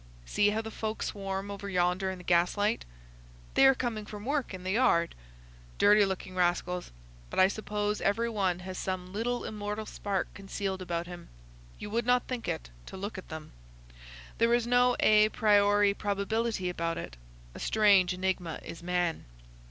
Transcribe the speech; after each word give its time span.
See 0.25 0.49
how 0.49 0.63
the 0.63 0.71
folk 0.71 1.03
swarm 1.03 1.51
over 1.51 1.69
yonder 1.69 2.09
in 2.09 2.17
the 2.17 2.23
gaslight." 2.23 2.85
"They 3.53 3.67
are 3.67 3.75
coming 3.75 4.07
from 4.07 4.25
work 4.25 4.51
in 4.51 4.63
the 4.63 4.71
yard." 4.71 5.13
"Dirty 5.77 6.03
looking 6.05 6.33
rascals, 6.33 6.91
but 7.29 7.39
I 7.39 7.47
suppose 7.47 8.01
every 8.01 8.27
one 8.27 8.61
has 8.61 8.79
some 8.79 9.13
little 9.13 9.45
immortal 9.45 9.85
spark 9.85 10.33
concealed 10.33 10.81
about 10.81 11.05
him. 11.05 11.29
You 11.77 11.91
would 11.91 12.07
not 12.07 12.27
think 12.27 12.47
it, 12.47 12.71
to 12.87 12.97
look 12.97 13.19
at 13.19 13.29
them. 13.29 13.51
There 14.39 14.55
is 14.55 14.65
no 14.65 14.95
a 14.99 15.29
priori 15.29 15.93
probability 15.93 16.67
about 16.67 16.97
it. 16.97 17.15
A 17.53 17.59
strange 17.59 18.11
enigma 18.11 18.59
is 18.63 18.81
man!" 18.81 19.25